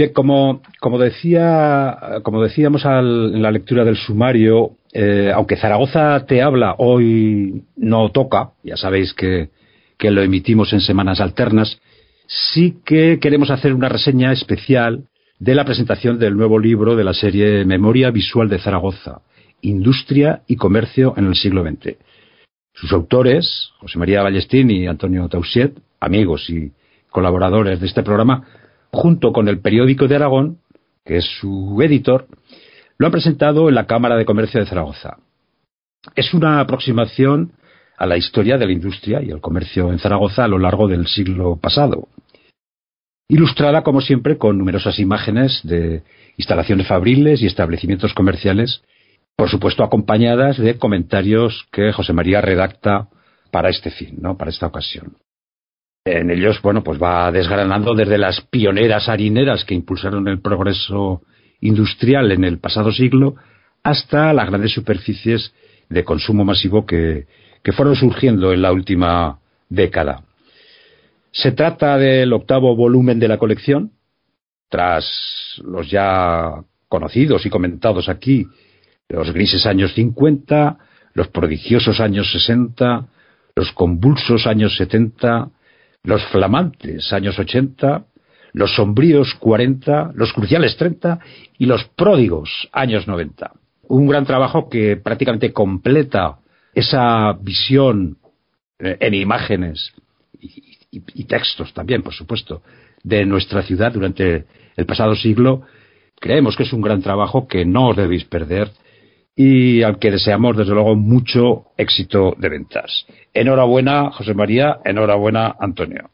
[0.00, 6.40] Bien, como, como, decía, como decíamos en la lectura del sumario, eh, aunque Zaragoza te
[6.40, 9.50] habla hoy no toca, ya sabéis que,
[9.98, 11.82] que lo emitimos en semanas alternas,
[12.26, 15.04] sí que queremos hacer una reseña especial
[15.38, 19.20] de la presentación del nuevo libro de la serie Memoria Visual de Zaragoza,
[19.60, 21.98] Industria y Comercio en el siglo XX.
[22.72, 26.72] Sus autores, José María Ballestín y Antonio Tausiet, amigos y
[27.10, 28.46] colaboradores de este programa,
[28.92, 30.58] junto con el periódico de Aragón,
[31.04, 32.26] que es su editor,
[32.98, 35.18] lo han presentado en la Cámara de Comercio de Zaragoza.
[36.14, 37.52] Es una aproximación
[37.96, 41.06] a la historia de la industria y el comercio en Zaragoza a lo largo del
[41.06, 42.08] siglo pasado,
[43.28, 46.02] ilustrada como siempre con numerosas imágenes de
[46.36, 48.82] instalaciones fabriles y establecimientos comerciales,
[49.36, 53.08] por supuesto acompañadas de comentarios que José María redacta
[53.50, 54.36] para este fin, ¿no?
[54.36, 55.16] para esta ocasión.
[56.04, 61.22] En ellos, bueno, pues va desgranando desde las pioneras harineras que impulsaron el progreso
[61.60, 63.34] industrial en el pasado siglo
[63.82, 65.52] hasta las grandes superficies
[65.90, 67.26] de consumo masivo que,
[67.62, 70.24] que fueron surgiendo en la última década.
[71.32, 73.92] Se trata del octavo volumen de la colección,
[74.68, 75.04] tras
[75.64, 78.46] los ya conocidos y comentados aquí,
[79.08, 80.78] los grises años 50,
[81.12, 83.06] los prodigiosos años 60,
[83.54, 85.50] los convulsos años 70,
[86.02, 88.04] los flamantes años 80,
[88.52, 91.18] los sombríos 40, los cruciales 30
[91.58, 93.52] y los pródigos años 90.
[93.88, 96.38] Un gran trabajo que prácticamente completa
[96.74, 98.18] esa visión
[98.78, 99.92] eh, en imágenes
[100.40, 102.62] y, textos también, por supuesto,
[103.02, 105.62] de nuestra ciudad durante el pasado siglo,
[106.18, 108.70] creemos que es un gran trabajo que no os debéis perder
[109.34, 113.06] y al que deseamos, desde luego, mucho éxito de ventas.
[113.32, 116.10] Enhorabuena, José María, enhorabuena, Antonio.